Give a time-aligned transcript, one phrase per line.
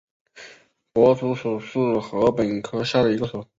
[0.93, 3.45] 薄竹属是禾本科下的一个属。